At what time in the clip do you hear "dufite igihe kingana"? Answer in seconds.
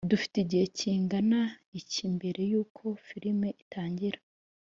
0.11-1.39